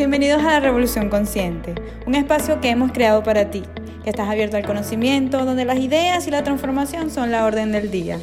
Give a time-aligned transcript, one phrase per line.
[0.00, 1.74] Bienvenidos a la Revolución Consciente,
[2.06, 3.64] un espacio que hemos creado para ti,
[4.02, 7.90] que estás abierto al conocimiento, donde las ideas y la transformación son la orden del
[7.90, 8.18] día.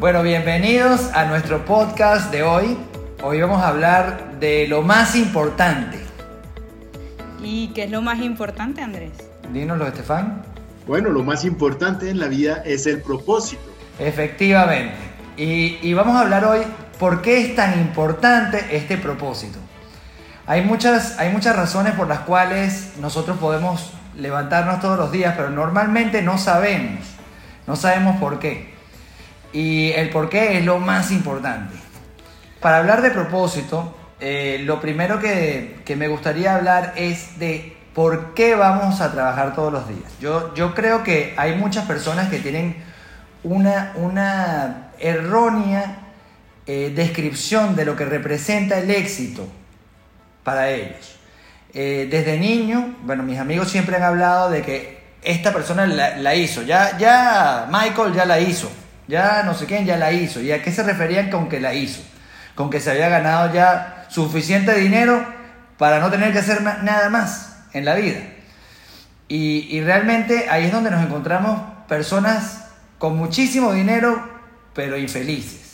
[0.00, 2.78] Bueno, bienvenidos a nuestro podcast de hoy.
[3.22, 5.98] Hoy vamos a hablar de lo más importante.
[7.44, 9.12] ¿Y qué es lo más importante, Andrés?
[9.52, 10.40] Dínoslo, Estefan.
[10.86, 13.60] Bueno, lo más importante en la vida es el propósito.
[13.98, 14.94] Efectivamente.
[15.36, 16.60] Y, y vamos a hablar hoy
[17.00, 19.58] por qué es tan importante este propósito.
[20.46, 25.48] Hay muchas, hay muchas razones por las cuales nosotros podemos levantarnos todos los días, pero
[25.48, 27.00] normalmente no sabemos.
[27.66, 28.74] No sabemos por qué.
[29.52, 31.74] Y el por qué es lo más importante.
[32.60, 38.34] Para hablar de propósito, eh, lo primero que, que, me gustaría hablar es de por
[38.34, 40.12] qué vamos a trabajar todos los días.
[40.20, 42.76] Yo, yo creo que hay muchas personas que tienen
[43.42, 45.99] una, una errónea
[46.66, 49.48] eh, descripción de lo que representa el éxito
[50.44, 51.18] para ellos.
[51.72, 56.62] Eh, desde niño, bueno, mis amigos siempre han hablado de que esta persona la, hizo,
[56.62, 58.70] ya, ya Michael ya la hizo,
[59.06, 60.40] ya no sé quién ya la hizo.
[60.40, 62.02] ¿Y a qué se referían con que la hizo?
[62.54, 65.24] Con que se había ganado ya suficiente dinero
[65.78, 68.20] para no tener que hacer nada más en la vida.
[69.28, 72.64] Y realmente ahí es donde nos encontramos personas
[72.98, 74.28] con muchísimo dinero,
[74.74, 75.69] pero infelices.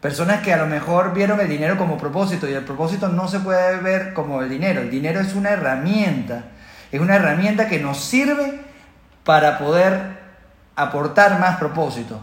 [0.00, 3.40] Personas que a lo mejor vieron el dinero como propósito y el propósito no se
[3.40, 4.80] puede ver como el dinero.
[4.82, 6.44] El dinero es una herramienta,
[6.92, 8.60] es una herramienta que nos sirve
[9.24, 10.18] para poder
[10.76, 12.20] aportar más propósito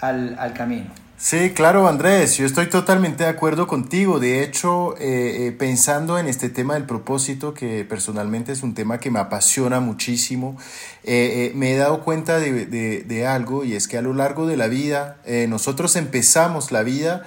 [0.00, 0.90] al, al camino.
[1.24, 4.20] Sí, claro, Andrés, yo estoy totalmente de acuerdo contigo.
[4.20, 9.00] De hecho, eh, eh, pensando en este tema del propósito, que personalmente es un tema
[9.00, 10.58] que me apasiona muchísimo,
[11.02, 14.58] eh, me he dado cuenta de, de, algo y es que a lo largo de
[14.58, 15.16] la vida,
[15.48, 17.22] nosotros empezamos la vida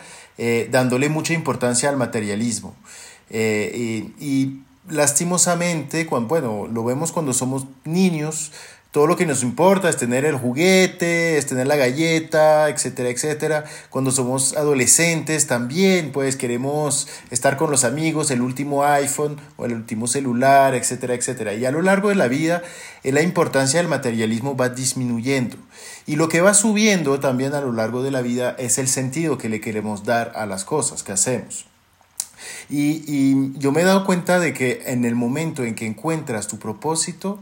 [0.69, 2.75] dándole mucha importancia al materialismo.
[3.31, 8.51] y, y lastimosamente, cuando, bueno, lo vemos cuando somos niños,
[8.91, 13.65] todo lo que nos importa es tener el juguete, es tener la galleta, etcétera, etcétera.
[13.89, 19.73] Cuando somos adolescentes también, pues queremos estar con los amigos, el último iPhone o el
[19.73, 21.53] último celular, etcétera, etcétera.
[21.53, 22.63] Y a lo largo de la vida,
[23.03, 25.57] eh, la importancia del materialismo va disminuyendo.
[26.05, 29.37] Y lo que va subiendo también a lo largo de la vida es el sentido
[29.37, 31.65] que le queremos dar a las cosas que hacemos.
[32.69, 36.47] Y, y yo me he dado cuenta de que en el momento en que encuentras
[36.47, 37.39] tu propósito,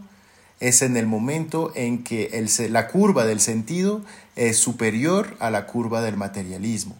[0.59, 4.01] es en el momento en que el, la curva del sentido
[4.35, 6.95] es superior a la curva del materialismo.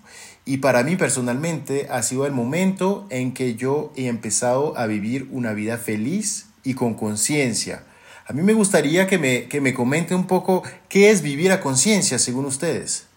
[0.45, 5.27] Y para mí personalmente ha sido el momento en que yo he empezado a vivir
[5.31, 7.83] una vida feliz y con conciencia.
[8.27, 11.61] A mí me gustaría que me, que me comente un poco qué es vivir a
[11.61, 13.07] conciencia según ustedes.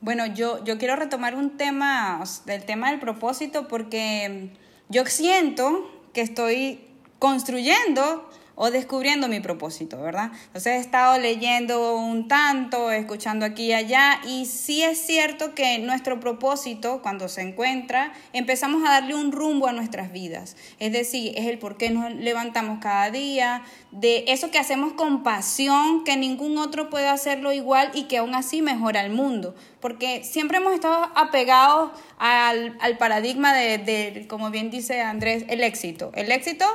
[0.00, 4.50] Bueno, yo, yo quiero retomar un tema, el tema del propósito, porque
[4.88, 6.80] yo siento que estoy
[7.18, 8.28] construyendo
[8.60, 10.32] o descubriendo mi propósito, ¿verdad?
[10.46, 15.78] Entonces he estado leyendo un tanto, escuchando aquí y allá, y sí es cierto que
[15.78, 20.56] nuestro propósito, cuando se encuentra, empezamos a darle un rumbo a nuestras vidas.
[20.80, 25.22] Es decir, es el por qué nos levantamos cada día, de eso que hacemos con
[25.22, 29.54] pasión, que ningún otro puede hacerlo igual y que aún así mejora el mundo.
[29.78, 36.10] Porque siempre hemos estado apegados al, paradigma de, como bien dice Andrés, el éxito.
[36.14, 36.66] El éxito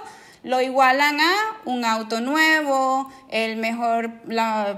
[0.43, 1.33] lo igualan a
[1.65, 4.11] un auto nuevo, el mejor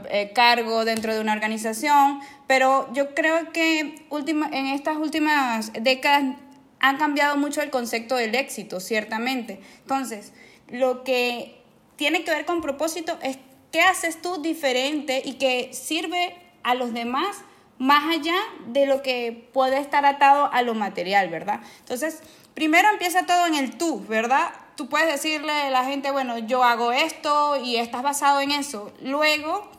[0.09, 6.35] eh, cargo dentro de una organización, pero yo creo que última, en estas últimas décadas
[6.79, 9.59] ha cambiado mucho el concepto del éxito, ciertamente.
[9.81, 10.33] Entonces,
[10.69, 11.59] lo que
[11.95, 13.39] tiene que ver con propósito es
[13.71, 17.37] qué haces tú diferente y que sirve a los demás
[17.79, 18.35] más allá
[18.67, 21.59] de lo que puede estar atado a lo material, ¿verdad?
[21.79, 22.21] Entonces,
[22.53, 24.51] primero empieza todo en el tú, ¿verdad?
[24.75, 28.91] Tú puedes decirle a la gente, bueno, yo hago esto y estás basado en eso.
[29.01, 29.69] Luego,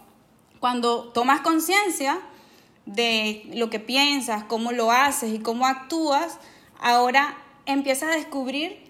[0.60, 2.18] cuando tomas conciencia
[2.86, 6.38] de lo que piensas, cómo lo haces y cómo actúas,
[6.80, 8.86] ahora empiezas a descubrir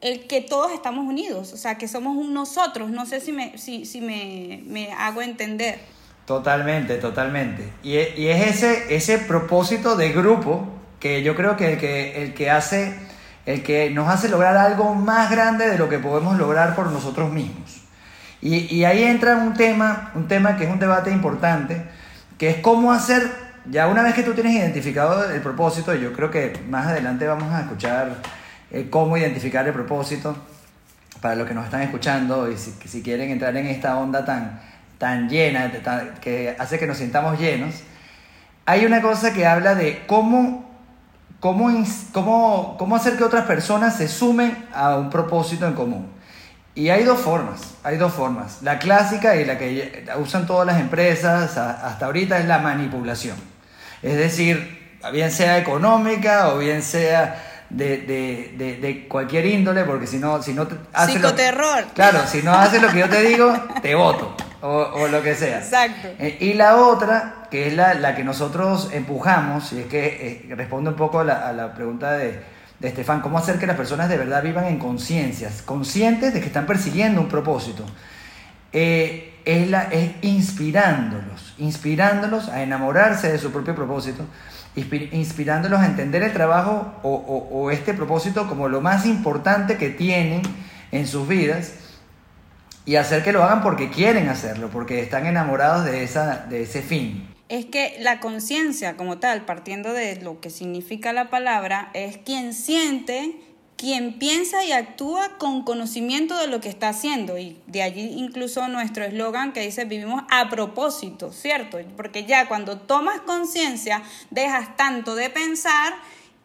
[0.00, 2.90] el que todos estamos unidos, o sea, que somos un nosotros.
[2.90, 5.78] No sé si me, si, si me, me hago entender.
[6.26, 7.70] Totalmente, totalmente.
[7.82, 10.66] Y, es ese, ese propósito de grupo
[11.00, 12.94] que yo creo que el que, el que hace
[13.46, 17.32] el que nos hace lograr algo más grande de lo que podemos lograr por nosotros
[17.32, 17.80] mismos.
[18.42, 21.82] Y, ahí entra un tema, un tema que es un debate importante,
[22.38, 23.30] que es cómo hacer,
[23.70, 27.52] ya una vez que tú tienes identificado el propósito, yo creo que más adelante vamos
[27.52, 28.16] a escuchar
[28.70, 30.34] eh, cómo identificar el propósito,
[31.20, 34.58] para los que nos están escuchando y si, si quieren entrar en esta onda tan,
[34.96, 37.74] tan llena, tan, que hace que nos sintamos llenos,
[38.64, 40.69] hay una cosa que habla de cómo
[41.40, 41.70] cómo,
[42.12, 46.08] cómo, cómo hacer que otras personas se sumen a un propósito en común.
[46.74, 48.58] Y hay dos formas, hay dos formas.
[48.62, 53.36] La clásica y la que usan todas las empresas hasta ahorita es la manipulación.
[54.02, 60.18] Es decir, bien sea económica o bien sea de, de, de, cualquier índole, porque si
[60.18, 60.76] no, si no te
[61.06, 61.86] Psicoterror.
[61.94, 65.58] claro, si no haces lo que yo te digo, te voto, o, lo que sea.
[65.58, 66.08] Exacto.
[66.18, 70.54] Eh, y la otra, que es la, la, que nosotros empujamos, y es que eh,
[70.54, 72.40] responde un poco a la, a la pregunta de,
[72.80, 76.46] de Estefan, cómo hacer que las personas de verdad vivan en conciencias, conscientes de que
[76.46, 77.84] están persiguiendo un propósito.
[78.72, 84.24] Eh, es, la, es inspirándolos, inspirándolos a enamorarse de su propio propósito,
[84.76, 90.42] inspirándolos a entender el trabajo o, este propósito como lo más importante que tienen
[90.92, 91.74] en sus vidas
[92.86, 96.82] y hacer que lo hagan porque quieren hacerlo, porque están enamorados de, esa, de ese
[96.82, 97.28] fin.
[97.48, 102.54] Es que la conciencia como tal, partiendo de lo que significa la palabra, es quien
[102.54, 103.36] siente
[103.80, 107.38] quien piensa y actúa con conocimiento de lo que está haciendo.
[107.38, 111.78] Y de allí incluso nuestro eslogan que dice vivimos a propósito, ¿cierto?
[111.96, 115.94] Porque ya cuando tomas conciencia, dejas tanto de pensar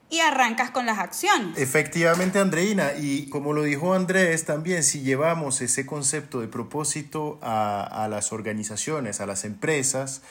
[0.10, 1.58] y arrancas con las acciones.
[1.58, 8.08] Efectivamente, Andreina, y como lo dijo Andrés también, si llevamos ese concepto de propósito a,
[8.10, 10.22] las organizaciones, a las empresas,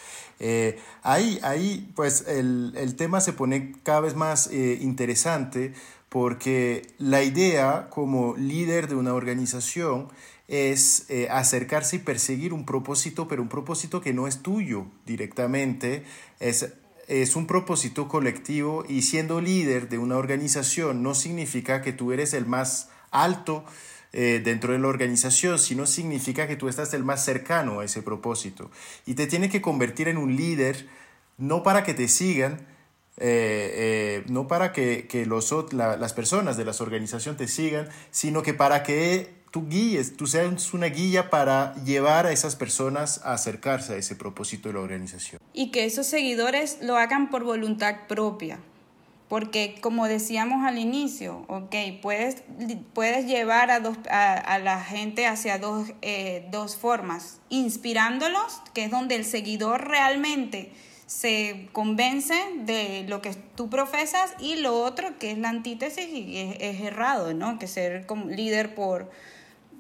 [0.41, 5.75] eh, ahí, ahí pues el, tema se pone cada vez más eh, interesante
[6.09, 10.09] porque la idea como líder de una organización
[10.47, 16.05] es eh, acercarse y perseguir un propósito, pero un propósito que no es tuyo directamente,
[16.39, 16.75] es,
[17.09, 22.35] es un propósito colectivo y siendo líder de una organización no significa que tú eres
[22.35, 23.65] el más alto
[24.17, 28.01] eh, dentro de la organización, sino significa que tú estás el más cercano a ese
[28.01, 28.71] propósito.
[29.07, 30.89] Y te tiene que convertir en un líder
[31.37, 32.61] no para que te sigan,
[33.17, 38.55] eh, eh, no para que, los, las personas de las organizaciones te sigan, sino que
[38.55, 43.93] para que tú guíes, tú seas una guía para llevar a esas personas a acercarse
[43.93, 45.41] a ese propósito de la organización.
[45.53, 48.59] Y que esos seguidores lo hagan por voluntad propia.
[49.29, 51.73] Porque como decíamos al inicio, ok,
[52.03, 52.43] puedes,
[52.95, 57.39] puedes llevar a, dos, a, la gente hacia dos, eh, dos formas.
[57.49, 60.73] Inspirándolos, que es donde el seguidor realmente
[61.07, 62.35] se convence
[62.65, 67.35] de lo que tú profesas y lo otro que es la antítesis y es, errado,
[67.35, 67.61] ¿no?
[67.61, 69.11] Que ser como líder por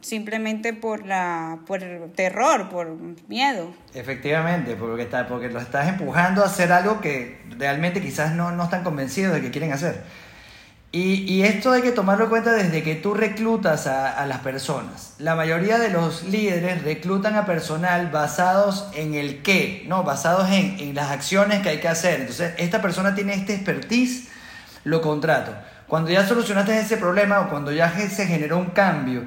[0.04, 1.80] simplemente por la por
[2.14, 2.88] terror, por
[3.28, 3.72] miedo.
[3.94, 8.64] Efectivamente, porque está porque lo estás empujando a hacer algo que realmente quizás no, no
[8.64, 10.02] están convencidos de que quieren hacer.
[10.96, 15.14] Y, esto hay que tomarlo en cuenta desde que tú reclutas a, las personas.
[15.18, 20.04] La mayoría de los líderes reclutan a personal basados en el qué, ¿no?
[20.04, 22.20] basados en, en las acciones que hay que hacer.
[22.20, 24.28] Entonces, esta persona tiene este expertise,
[24.84, 25.52] lo contrato.
[25.88, 29.24] Cuando ya solucionaste ese problema o cuando ya se generó un cambio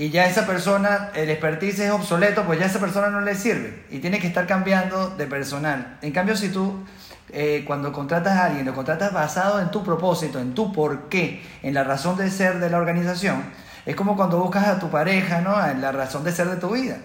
[0.00, 3.84] y ya esa persona, el expertise es obsoleto, pues ya esa persona no le sirve
[3.90, 5.98] y tiene que estar cambiando de personal.
[6.00, 6.86] En cambio, si tú
[7.28, 11.44] eh, cuando contratas a alguien, lo contratas basado en tu propósito, en tu por qué,
[11.62, 13.42] en la razón de ser de la organización,
[13.84, 15.62] es como cuando buscas a tu pareja, ¿no?
[15.66, 16.96] En la razón de ser de tu vida.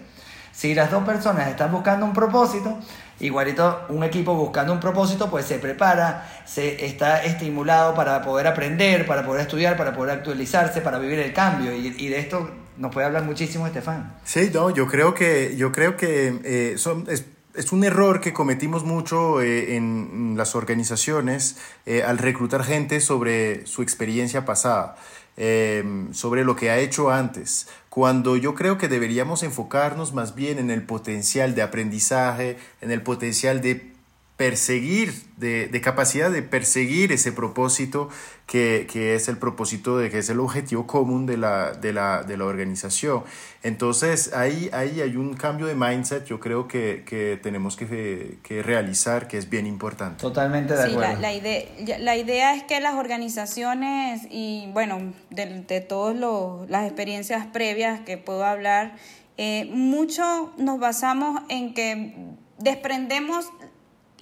[0.53, 2.79] Si las dos personas están buscando un propósito,
[3.19, 9.05] igualito un equipo buscando un propósito, pues se prepara, se está estimulado para poder aprender,
[9.05, 11.73] para poder estudiar, para poder actualizarse, para vivir el cambio.
[11.73, 14.13] Y, de esto nos puede hablar muchísimo Estefan.
[14.23, 17.05] Sí, no, yo creo que, yo creo que eh, son,
[17.57, 23.65] es un error que cometimos mucho eh, en las organizaciones eh, al reclutar gente sobre
[23.65, 24.97] su experiencia pasada,
[25.37, 30.59] em, sobre lo que ha hecho antes, cuando yo creo que deberíamos enfocarnos más bien
[30.59, 33.94] en el potencial de aprendizaje, en el potencial de
[34.37, 38.09] perseguir, de, de, capacidad de perseguir ese propósito
[38.45, 42.23] que, que, es el propósito de que es el objetivo común de la, de la,
[42.23, 43.23] de la organización.
[43.63, 48.61] Entonces ahí, ahí hay un cambio de mindset, yo creo que, que tenemos que, que,
[48.61, 50.21] realizar, que es bien importante.
[50.21, 51.15] Totalmente de acuerdo.
[51.15, 56.15] Sí, la, la, idea, la idea es que las organizaciones y bueno, de, de todas
[56.69, 58.97] las experiencias previas que puedo hablar,
[59.37, 63.49] eh, mucho nos basamos en que desprendemos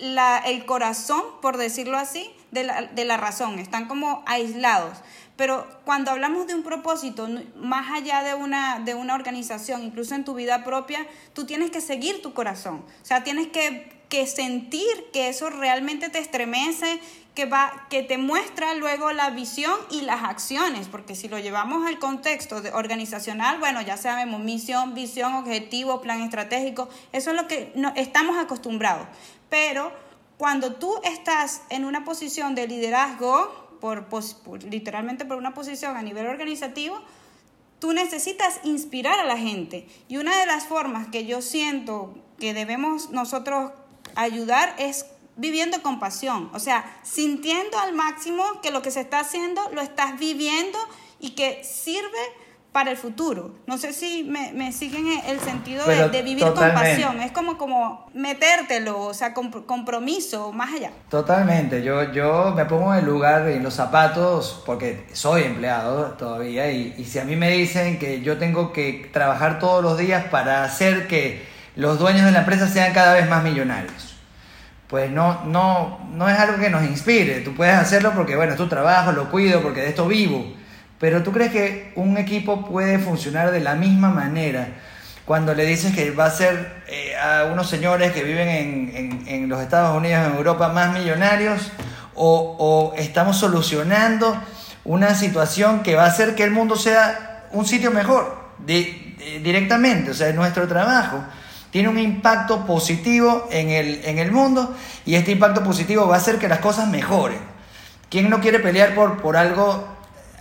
[0.04, 4.98] la, el corazón, por decirlo así, de la, de la razón, están como aislados.
[5.38, 10.26] Pero cuando hablamos de un propósito, más allá de una, de una organización, incluso en
[10.26, 12.84] tu vida propia, tú tienes que seguir tu corazón.
[13.02, 17.00] O sea, tienes que, que sentir que eso realmente te estremece,
[17.34, 21.88] que, va, que te muestra luego la visión y las acciones, porque si lo llevamos
[21.88, 27.48] al contexto de organizacional, bueno, ya sabemos misión, visión, objetivo, plan estratégico, eso es lo
[27.48, 29.08] que no, estamos acostumbrados.
[29.54, 29.92] Pero
[30.40, 34.04] cuando tú estás en una posición de liderazgo, por,
[34.64, 37.00] literalmente por una posición a nivel organizativo,
[37.78, 39.88] tú necesitas inspirar a la gente.
[40.08, 43.74] Y una de las formas que yo siento que debemos nosotros
[44.16, 45.06] ayudar es
[45.36, 49.82] viviendo con pasión, o sea, sintiendo al máximo que lo que se está haciendo lo
[49.82, 50.80] estás viviendo
[51.20, 52.20] y que sirve
[52.74, 53.52] para el futuro.
[53.68, 57.22] No sé si me, me siguen el sentido de, vivir con pasión.
[57.22, 60.92] Es como, como metértelo, o sea, compromiso, más allá.
[61.08, 61.84] Totalmente.
[61.84, 66.96] Yo, yo me pongo en el lugar, en los zapatos, porque soy empleado todavía, y,
[66.98, 70.64] y si a mí me dicen que yo tengo que trabajar todos los días para
[70.64, 74.16] hacer que los dueños de la empresa sean cada vez más millonarios.
[74.88, 77.42] Pues no, no, no es algo que nos inspire.
[77.42, 80.63] Tú puedes hacerlo porque, bueno, es tu trabajo, lo cuido, porque de esto vivo
[81.04, 84.70] pero tú crees que un equipo puede funcionar de la misma manera
[85.26, 89.60] cuando le dices que va a ser eh, a unos señores que viven en, los
[89.60, 91.74] Estados Unidos, en Europa, más millonarios?
[92.16, 94.42] O, estamos solucionando
[94.86, 100.12] una situación que va a hacer que el mundo sea un sitio mejor directamente?
[100.12, 101.22] O sea, nuestro trabajo
[101.70, 104.74] tiene un impacto positivo en el, en el mundo
[105.06, 107.40] y este impacto positivo va a hacer que las cosas mejoren.
[108.10, 109.93] ¿Quién no quiere pelear por, por algo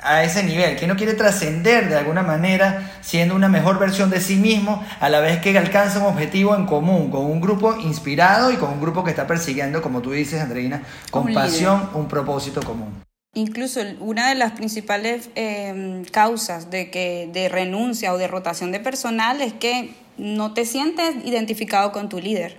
[0.03, 4.21] a ese nivel, que no quiere trascender de alguna manera siendo una mejor versión de
[4.21, 8.51] sí mismo a la vez que alcanza un objetivo en común, con un grupo inspirado
[8.51, 12.61] y con un grupo que está persiguiendo, como tú dices, Andreina, con pasión, un propósito
[12.63, 13.03] común.
[13.35, 18.81] Incluso una de las principales em, causas de, que, de renuncia o de rotación de
[18.81, 22.59] personal es que no te sientes identificado con tu líder,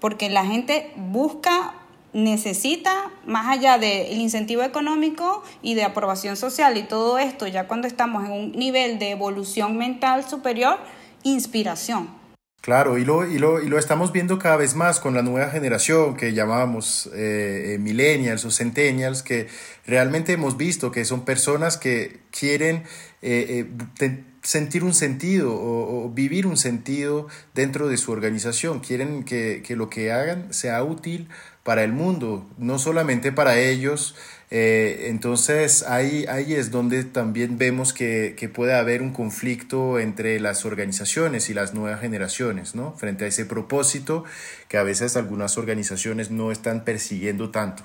[0.00, 1.74] porque la gente busca
[2.12, 7.86] necesita, más allá del incentivo económico y de aprobación social y todo esto, ya cuando
[7.86, 10.78] estamos en un nivel de evolución mental superior,
[11.22, 12.22] inspiración.
[12.62, 15.50] Claro, y lo, y lo, y lo estamos viendo cada vez más con la nueva
[15.50, 19.48] generación que llamamos eh, millennials o centennials, que
[19.84, 22.84] realmente hemos visto que son personas que quieren
[23.20, 23.66] eh,
[24.00, 29.74] eh, sentir un sentido o, vivir un sentido dentro de su organización, quieren que, que
[29.74, 31.28] lo que hagan sea útil
[31.62, 34.14] para el mundo, no solamente para ellos.
[34.50, 40.66] Eh, entonces ahí, ahí es donde también vemos que, puede haber un conflicto entre las
[40.66, 42.92] organizaciones y las nuevas generaciones, ¿no?
[42.94, 44.24] Frente a ese propósito
[44.68, 47.84] que a veces algunas organizaciones no están persiguiendo tanto.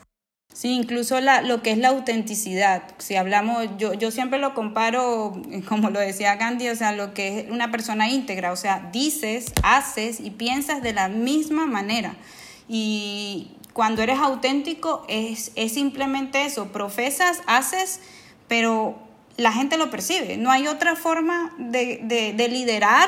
[0.53, 2.83] Sí, incluso la, lo que es la autenticidad.
[2.97, 7.39] Si hablamos, yo, yo siempre lo comparo, como lo decía Gandhi, o sea, lo que
[7.39, 12.15] es una persona íntegra, o sea, dices, haces y piensas de la misma manera.
[12.67, 17.99] Y cuando eres auténtico es, es simplemente eso, profesas, haces,
[18.47, 18.97] pero
[19.37, 20.35] la gente lo percibe.
[20.35, 21.99] No hay otra forma de,
[22.35, 23.07] de, liderar,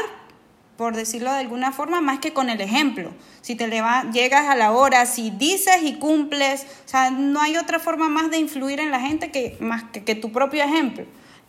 [0.78, 3.10] por decirlo de alguna forma, más que con el ejemplo.
[3.42, 3.68] Si te
[4.14, 8.30] llegas a la hora, si dices y cumples, o sea, no hay otra forma más
[8.30, 11.04] de influir en la gente que, más que, que tu propio ejemplo.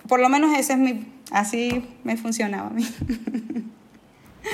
[0.08, 2.88] Por lo menos ese es mi, así me funcionaba a mí.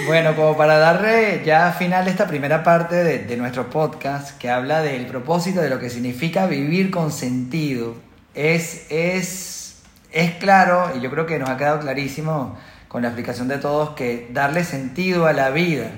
[0.06, 5.06] Bueno, como para darle ya final esta primera parte de, nuestro podcast que habla del
[5.06, 7.96] propósito de lo que significa vivir con sentido,
[8.34, 13.48] es, es, es claro, y yo creo que nos ha quedado clarísimo con la explicación
[13.48, 15.90] de todos, que darle sentido a la vida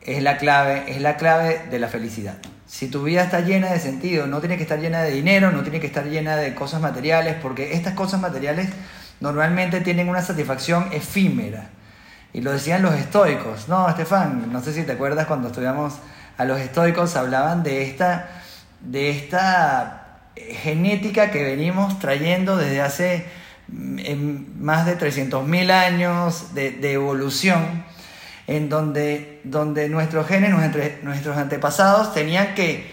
[0.00, 2.38] es la clave, es la clave de la felicidad.
[2.66, 5.62] Si tu vida está llena de sentido, no tiene que estar llena de dinero, no
[5.62, 8.68] tiene que estar llena de cosas materiales, porque estas cosas materiales
[9.20, 11.70] normalmente tienen una satisfacción efímera
[12.32, 13.68] y lo decían los estoicos.
[13.68, 15.94] No, Estefan, no sé si te acuerdas cuando estudiamos
[16.36, 18.28] a los estoicos, hablaban de esta,
[18.80, 20.00] de esta
[20.36, 23.26] genética que venimos trayendo desde hace
[23.68, 27.84] mm, más de 300.000 años de, evolución,
[28.46, 30.50] en donde, donde nuestros genes,
[31.02, 32.90] nuestros antepasados tenían que,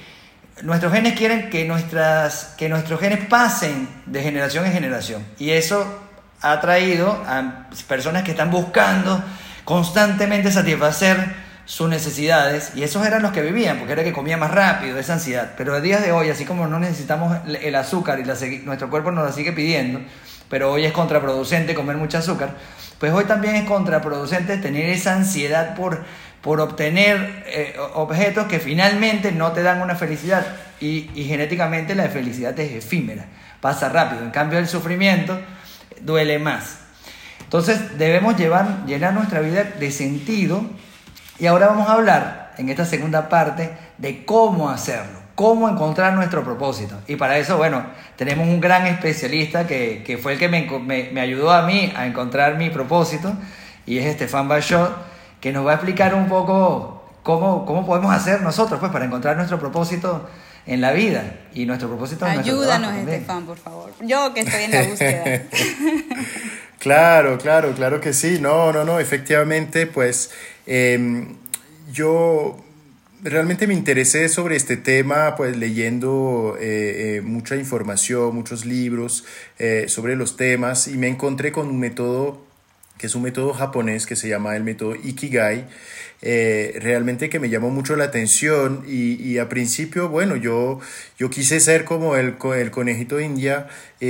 [0.64, 5.26] nuestros genes quieren que, nuestras, que nuestros genes pasen de generación en generación.
[5.38, 6.07] Y eso
[6.42, 9.24] ha traído a personas que están buscando
[9.64, 14.52] constantemente satisfacer sus necesidades y esos eran los que vivían porque era que comía más
[14.52, 15.54] rápido esa ansiedad.
[15.58, 18.24] Pero a días de hoy así como no necesitamos el azúcar y
[18.66, 20.00] nuestro cuerpo nos la sigue pidiendo
[20.50, 22.52] pero hoy es contraproducente comer mucho azúcar
[23.00, 26.06] pues hoy también es contraproducente tener esa ansiedad por,
[26.42, 30.46] por obtener eh, objetos que finalmente no te dan una felicidad
[30.80, 33.26] y, y genéticamente la felicidad es efímera
[33.62, 34.24] pasa rápido.
[34.24, 35.40] En cambio el sufrimiento
[36.02, 36.80] duele más.
[37.42, 40.64] Entonces debemos llevar, llenar nuestra vida de sentido
[41.40, 46.44] y ahora vamos a hablar en esta segunda parte de cómo hacerlo, cómo encontrar nuestro
[46.44, 47.00] propósito.
[47.08, 51.62] Y para eso, bueno, tenemos un gran especialista que, fue el que me, ayudó a
[51.62, 53.34] mí a encontrar mi propósito
[53.86, 54.92] y es Estefan Bachot,
[55.40, 59.38] que nos va a explicar un poco cómo, cómo podemos hacer nosotros pues, para encontrar
[59.38, 60.28] nuestro propósito
[60.68, 63.94] en la vida y nuestro propósito en Ayúdanos, Estefan, por favor.
[64.02, 65.44] Yo que estoy en la búsqueda.
[66.80, 68.38] claro, claro, claro que sí.
[68.40, 70.30] No, no, no, efectivamente, pues
[70.66, 71.36] em,
[71.92, 72.64] yo
[73.24, 79.24] realmente me interesé sobre este tema, pues leyendo eh, eh, mucha información, muchos libros
[79.58, 82.47] eh, sobre los temas y me encontré con un método
[82.98, 85.66] que es un método japonés que se llama el método Ikigai,
[86.22, 90.80] realmente que me llamó mucho la atención y, y, a principio, bueno, yo,
[91.18, 93.68] yo quise ser como el, el conejito india
[94.00, 94.08] y,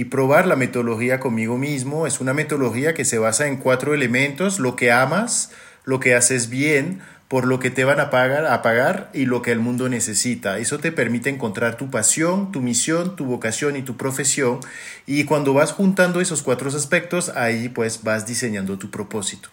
[0.00, 2.06] y, probar la metodología conmigo mismo.
[2.06, 5.50] Es una metodología que se basa en cuatro elementos, lo que amas,
[5.84, 9.40] lo que haces bien, por lo que te van a pagar, a pagar y lo
[9.40, 10.58] que el mundo necesita.
[10.58, 14.58] Eso te permite encontrar tu pasión, tu misión, tu vocación y tu profesión.
[15.06, 19.48] Y cuando vas juntando esos cuatro aspectos, ahí pues vas diseñando tu propósito.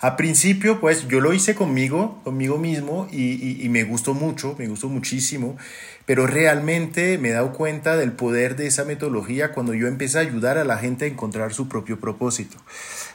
[0.00, 4.66] A principio, pues yo lo hice conmigo, conmigo mismo, y, y, me gustó mucho, me
[4.66, 5.56] gustó muchísimo,
[6.06, 10.20] pero realmente me he dado cuenta del poder de esa metodología cuando yo empecé a
[10.22, 12.56] ayudar a la gente a encontrar su propio propósito.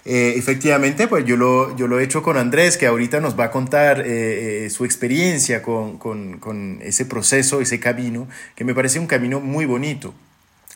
[0.04, 3.46] Eh, efectivamente, pues yo lo, yo lo he hecho con Andrés, que ahorita nos va
[3.46, 8.76] a contar eh, eh, su experiencia con, con, con ese proceso, ese camino, que me
[8.76, 10.14] parece un camino muy bonito.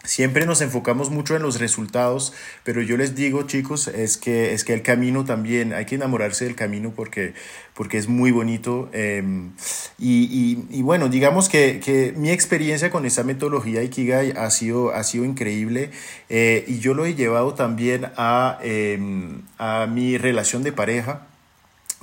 [0.06, 2.34] Siempre nos enfocamos mucho en los resultados,
[2.64, 6.46] pero yo les digo, chicos, es que, es que el camino también, hay que enamorarse
[6.46, 7.34] del camino porque,
[7.74, 8.90] porque es muy bonito.
[8.94, 9.52] Em,
[9.98, 15.04] y, y, bueno, digamos que, que, mi experiencia con esa metodología Ikigai ha sido, ha
[15.04, 15.92] sido increíble
[16.30, 21.28] eh, y yo lo he llevado también a, em, a mi relación de pareja,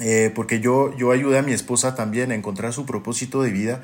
[0.00, 3.82] eh, porque yo, yo ayudé a mi esposa también a encontrar su propósito de vida.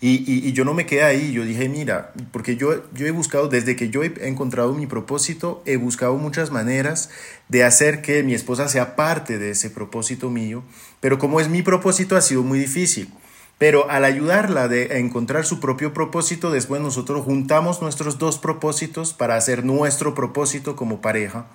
[0.00, 3.48] Y, y, yo no me quedé ahí, yo dije, mira, porque yo, yo he buscado,
[3.48, 7.10] desde que yo he encontrado mi propósito, he buscado muchas maneras
[7.48, 10.62] de hacer que mi esposa sea parte de ese propósito mío,
[11.00, 13.12] pero como es mi propósito ha sido muy difícil.
[13.58, 19.12] Pero al ayudarla de, a encontrar su propio propósito, después nosotros juntamos nuestros dos propósitos
[19.14, 21.46] para hacer nuestro propósito como pareja.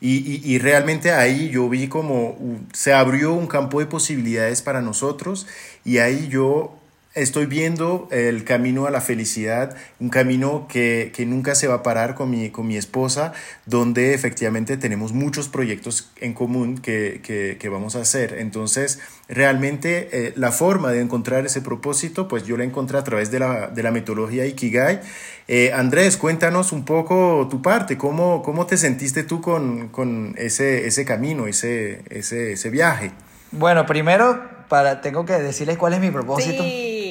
[0.00, 2.36] Y, y, y, realmente ahí yo vi como
[2.72, 5.46] se abrió un campo de posibilidades para nosotros
[5.84, 6.78] y ahí yo
[7.14, 11.82] estoy viendo el camino a la felicidad, un camino que, que, nunca se va a
[11.82, 13.32] parar con mi, con mi esposa,
[13.66, 18.34] donde efectivamente tenemos muchos proyectos en común que, que, que vamos a hacer.
[18.38, 18.98] Entonces,
[19.28, 23.38] realmente eh, la forma de encontrar ese propósito, pues yo la encontré a través de
[23.38, 25.00] la, de la metodología Ikigai.
[25.46, 30.86] Eh, Andrés, cuéntanos un poco tu parte, ¿cómo, cómo te sentiste tú con, con ese,
[30.86, 33.12] ese camino, ese, ese, ese viaje?
[33.52, 36.64] Bueno, primero para, tengo que decirles cuál es mi propósito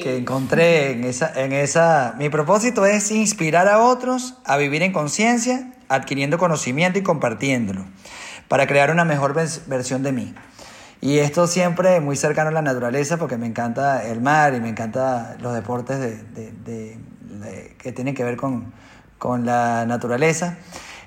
[0.04, 2.14] que encontré en esa, en esa...
[2.18, 7.86] Mi propósito es inspirar a otros a vivir en conciencia, adquiriendo conocimiento y compartiéndolo,
[8.48, 9.34] para crear una mejor
[9.66, 10.34] versión de mí.
[11.00, 14.68] Y esto siempre muy cercano a la naturaleza porque me encanta el mar y me
[14.68, 16.98] encanta los deportes de,
[17.78, 18.74] que tienen que ver con,
[19.16, 20.58] con la naturaleza.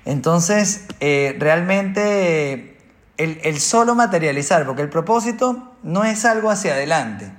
[0.06, 2.78] Entonces, eh, realmente
[3.16, 7.30] el, el, solo materializar, porque el propósito no es algo hacia adelante,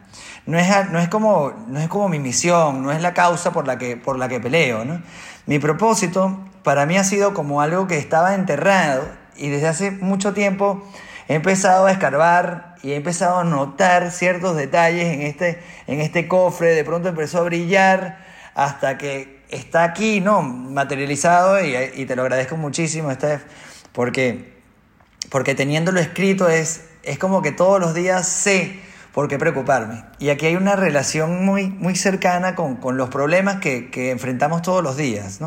[0.49, 3.67] no es, no es, como, no es como mi misión, no es la causa por
[3.67, 4.83] la que, por la que peleo.
[4.83, 4.99] ¿no?
[5.45, 9.07] Mi propósito para mí ha sido como algo que estaba enterrado
[9.37, 10.83] y desde hace mucho tiempo
[11.27, 16.27] he empezado a escarbar y he empezado a notar ciertos detalles en este, en este
[16.27, 20.41] cofre, de pronto empezó a brillar hasta que está aquí, ¿no?
[20.41, 23.43] Materializado y, te lo agradezco muchísimo, Steph,
[23.91, 24.53] porque,
[25.29, 28.88] porque teniéndolo escrito es, es como que todos los días sé
[29.19, 30.05] por qué preocuparme.
[30.17, 34.61] Y aquí hay una relación muy, muy cercana con, con los problemas que, que, enfrentamos
[34.61, 35.41] todos los días.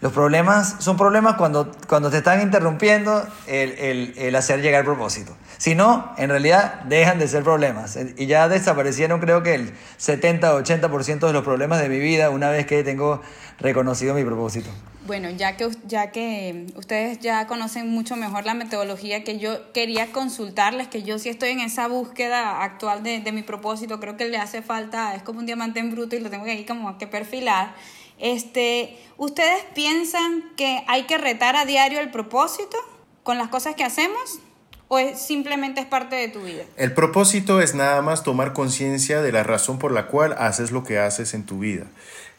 [0.00, 4.86] Los problemas son problemas cuando, cuando te están interrumpiendo el, el, el hacer llegar el
[4.86, 5.36] propósito.
[5.58, 7.98] Si no, en realidad dejan de ser problemas.
[8.16, 12.64] Y ya desaparecieron creo que el 70-80% de los problemas de mi vida una vez
[12.64, 13.20] que tengo
[13.58, 14.70] reconocido mi propósito.
[15.06, 20.12] Bueno, ya que, ya que ustedes ya conocen mucho mejor la metodología que yo quería
[20.12, 24.24] consultarles, que yo sí estoy en esa búsqueda actual de, de mi propósito, creo que
[24.26, 26.96] le hace falta, es como un diamante en bruto y lo tengo que ahí como
[26.96, 27.74] que perfilar.
[28.18, 32.78] Este, ¿Ustedes piensan que hay que retar a diario el propósito
[33.22, 34.40] con las cosas que hacemos?
[34.88, 36.62] ¿O es, simplemente es parte de tu vida?
[36.76, 40.84] El propósito es nada más tomar conciencia de la razón por la cual haces lo
[40.84, 41.84] que haces en tu vida.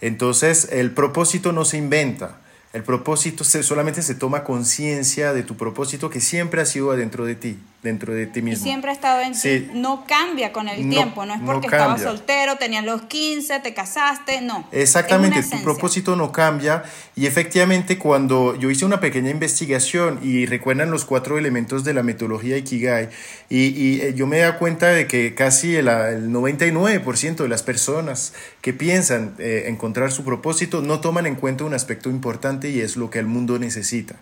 [0.01, 2.39] Entonces, el propósito no se inventa.
[2.75, 7.23] El propósito se, solamente se toma conciencia de tu propósito que siempre ha sido adentro
[7.23, 7.57] de ti.
[7.85, 8.65] Dentro de ti mismo.
[8.65, 9.69] Y siempre ha estado en ti.
[9.73, 14.41] No cambia con el tiempo, no es porque estabas soltero, tenías los 15, te casaste,
[14.41, 14.67] no.
[14.73, 16.83] Exactamente, tu propósito no cambia
[17.15, 22.03] y efectivamente cuando yo hice una pequeña investigación y recuerdan los cuatro elementos de la
[22.03, 23.09] metodología Ikigai
[23.49, 27.63] y, y eh, yo me da cuenta de que casi el, el 99% de las
[27.63, 32.81] personas que piensan eh, encontrar su propósito no toman en cuenta un aspecto importante y
[32.81, 34.15] es lo que el mundo necesita.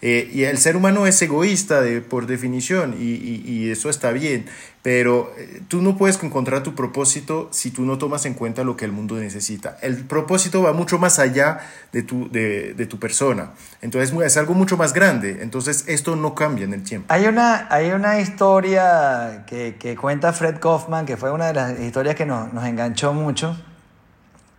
[0.00, 4.46] Eh, y el ser humano es egoísta por definición y, y, eso está bien,
[4.82, 8.76] pero eh, tú no puedes encontrar tu propósito si tú no tomas en cuenta lo
[8.76, 9.76] que el mundo necesita.
[9.82, 11.58] El propósito va mucho más allá
[11.90, 16.32] de tu, de, de tu persona, entonces es algo mucho más grande, entonces esto no
[16.36, 17.12] cambia en el tiempo.
[17.12, 21.80] Hay una, hay una historia que, que cuenta Fred Kaufman, que fue una de las
[21.80, 23.56] historias que nos, nos enganchó mucho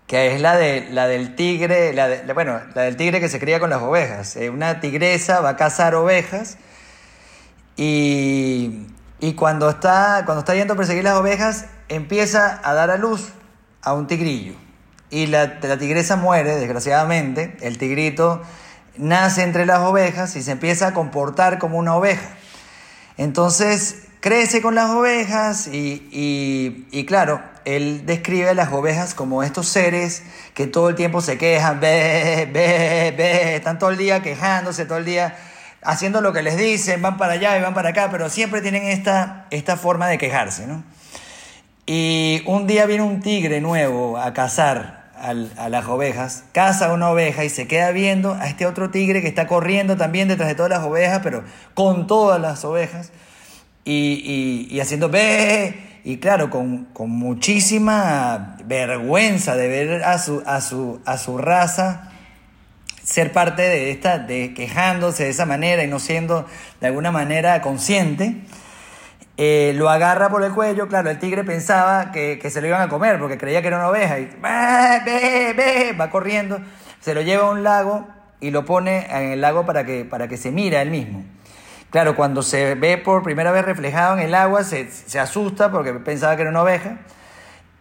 [0.09, 3.59] que es la, de, la del tigre, la bueno, la del tigre que se cría
[3.59, 4.35] con las ovejas.
[4.37, 6.57] Eh, una tigresa va a cazar ovejas
[7.77, 8.87] y,
[9.35, 13.29] cuando, está, cuando está yendo a perseguir las ovejas empieza a dar a luz
[13.83, 14.55] a un tigrillo.
[15.11, 18.41] Y la, la tigresa muere, desgraciadamente, el tigrito
[18.97, 22.29] nace entre las ovejas y se empieza a comportar como una oveja.
[23.17, 26.07] Entonces crece con las ovejas y,
[26.91, 31.37] y, claro, él describe a las ovejas como estos seres que todo el tiempo se
[31.37, 35.37] quejan, ve, ve, ve, están todo el día quejándose, todo el día
[35.81, 38.83] haciendo lo que les dicen, van para allá y van para acá, pero siempre tienen
[38.83, 40.83] esta, esta forma de quejarse, ¿no?
[41.85, 47.43] Y un día viene un tigre nuevo a cazar a las ovejas, caza una oveja
[47.43, 50.69] y se queda viendo a este otro tigre que está corriendo también detrás de todas
[50.69, 53.11] las ovejas, pero con todas las ovejas
[53.85, 61.17] y, haciendo ve y claro, con, muchísima vergüenza de ver a su, a su, a
[61.17, 62.11] su raza
[63.09, 66.45] ser parte de esta, de quejándose de esa manera y no siendo
[66.79, 68.35] de alguna manera consciente,
[69.37, 72.89] eh, lo agarra por el cuello, claro, el tigre pensaba que, se lo iban a
[72.89, 76.59] comer porque creía que era una oveja y va corriendo,
[76.99, 78.07] se lo lleva a un lago
[78.41, 81.23] y lo pone en el lago para que, para que se mire a él mismo.
[81.89, 84.87] Claro, cuando se ve por primera vez reflejado en el agua, se,
[85.19, 86.97] asusta porque pensaba que era una oveja.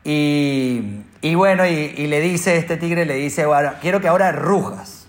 [0.02, 5.06] Y, bueno, y, le dice, este tigre le dice, bueno, quiero que ahora rujas.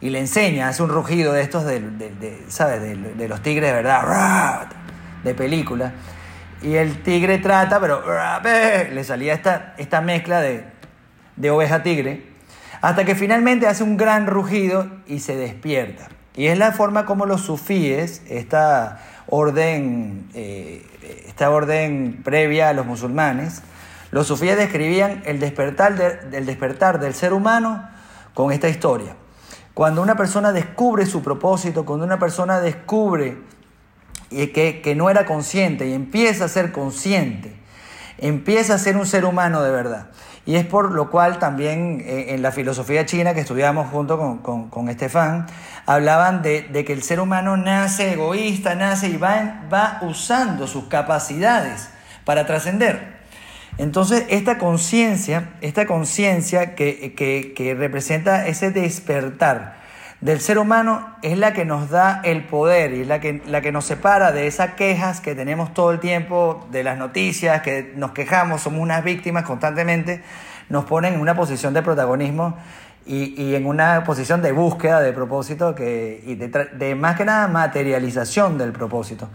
[0.00, 2.80] Y le enseña, hace un rugido de estos, de, ¿sabes?
[2.80, 4.68] De, los tigres de verdad,
[5.22, 5.92] de película.
[6.62, 8.02] Y el tigre trata, pero
[8.42, 10.64] le salía esta, esta mezcla de,
[11.36, 12.32] de oveja-tigre.
[12.80, 16.08] Hasta que finalmente hace un gran rugido y se despierta.
[16.34, 20.86] Y es la forma como los sufíes, esta orden, eh,
[21.26, 23.62] esta orden previa a los musulmanes,
[24.10, 25.96] los sufíes describían el despertar,
[26.30, 27.88] del despertar del ser humano
[28.34, 29.16] con esta historia.
[29.74, 33.38] Cuando una persona descubre su propósito, cuando una persona descubre
[34.30, 37.56] que, que no era consciente y empieza a ser consciente,
[38.18, 40.08] empieza a ser un ser humano de verdad.
[40.44, 44.68] Y es por lo cual también eh, en la filosofía china que estudiamos junto con,
[44.68, 45.46] con, Estefan,
[45.86, 51.90] hablaban de, que el ser humano nace egoísta, nace y va, va usando sus capacidades
[52.24, 53.20] para trascender.
[53.78, 59.81] Entonces, esta conciencia, esta conciencia que, que representa ese despertar,
[60.22, 63.60] del ser humano es la que nos da el poder y es la que, la
[63.60, 67.92] que nos separa de esas quejas que tenemos todo el tiempo, de las noticias, que
[67.96, 70.22] nos quejamos, somos unas víctimas constantemente,
[70.68, 72.56] nos ponen en una posición de protagonismo
[73.04, 77.24] y, y en una posición de búsqueda de propósito que, y de, de más que
[77.24, 79.28] nada materialización del propósito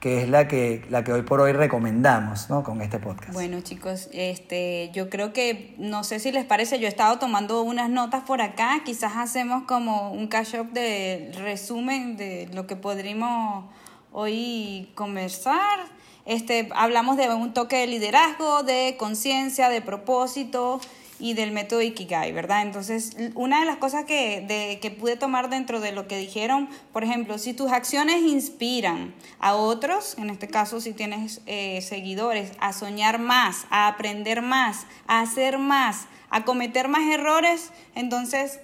[0.00, 2.62] que es la que, la que hoy por hoy recomendamos ¿no?
[2.64, 3.34] con este podcast.
[3.34, 7.62] Bueno chicos, este, yo creo que, no sé si les parece, yo he estado tomando
[7.62, 12.76] unas notas por acá, quizás hacemos como un cash up de resumen de lo que
[12.76, 13.66] podríamos
[14.10, 15.78] hoy conversar.
[16.24, 20.80] Este, hablamos de un toque de liderazgo, de conciencia, de propósito,
[21.20, 22.62] y del método Ikigai, ¿verdad?
[22.62, 26.68] Entonces, una de las cosas que, de, que pude tomar dentro de lo que dijeron,
[26.92, 32.52] por ejemplo, si tus acciones inspiran a otros, en este caso si tienes eh, seguidores,
[32.58, 38.60] a soñar más, a aprender más, a hacer más, a cometer más errores, entonces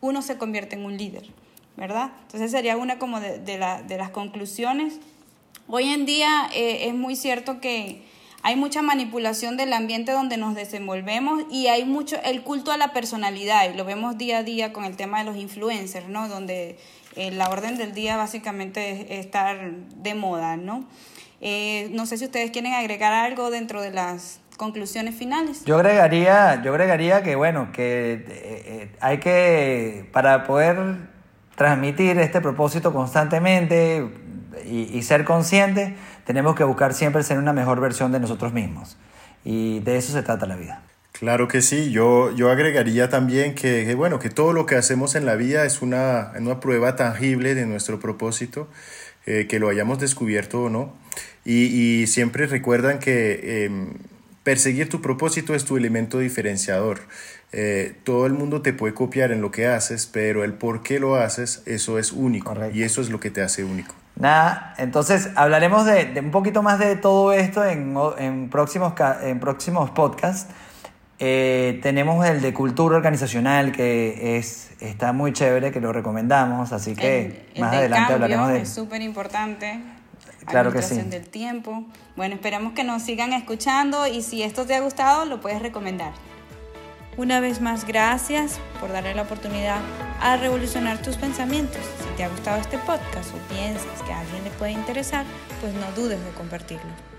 [0.00, 1.30] uno se convierte en un líder,
[1.76, 2.10] ¿verdad?
[2.22, 4.98] Entonces sería una como de, de, la, de las conclusiones.
[5.68, 8.02] Hoy en día eh, es muy cierto que
[8.44, 12.92] hay mucha manipulación del ambiente donde nos desenvolvemos y hay mucho el culto a la
[12.92, 16.28] personalidad y lo vemos día a día con el tema de los influencers, ¿no?
[16.28, 16.76] Donde
[17.16, 20.84] eh, la orden del día básicamente es estar de moda, ¿no?
[21.40, 25.64] Eh, no sé si ustedes quieren agregar algo dentro de las conclusiones finales.
[25.64, 30.98] Yo agregaría, yo agregaría que bueno, que eh, hay que para poder
[31.54, 34.06] transmitir este propósito constantemente,
[34.66, 35.92] y, y ser conscientes,
[36.24, 38.96] tenemos que buscar siempre ser una mejor versión de nosotros mismos.
[39.44, 40.82] Y de eso se trata la vida.
[41.12, 45.14] Claro que sí, yo, yo agregaría también que, que, bueno, que todo lo que hacemos
[45.14, 48.68] en la vida es una, una prueba tangible de nuestro propósito,
[49.26, 50.92] eh, que lo hayamos descubierto o no.
[51.44, 53.70] Y, y siempre recuerdan que eh,
[54.44, 57.00] perseguir tu propósito es tu elemento diferenciador.
[57.52, 61.00] Eh, todo el mundo te puede copiar en lo que haces, pero el por qué
[61.00, 62.46] lo haces, eso es único.
[62.52, 62.76] Correcto.
[62.76, 63.94] Y eso es lo que te hace único.
[64.16, 69.40] Nada, entonces hablaremos de, de un poquito más de todo esto en, en próximos, en
[69.40, 70.46] próximos podcasts.
[71.20, 76.94] Eh, tenemos el de cultura organizacional que es, está muy chévere, que lo recomendamos, así
[76.96, 79.80] que El- el más del adelante cambio hablaremos de Es súper importante.
[80.46, 80.94] Claro que sí.
[80.94, 81.84] Administración del tiempo.
[82.16, 86.12] Bueno, esperamos que nos sigan escuchando y si esto te ha gustado, lo puedes recomendar.
[87.16, 89.80] Una vez más, gracias por darle la oportunidad
[90.20, 91.80] a revolucionar tus pensamientos.
[91.98, 95.24] Si te ha gustado este podcast o piensas que a alguien le puede interesar,
[95.60, 97.13] pues no dudes de compartirlo.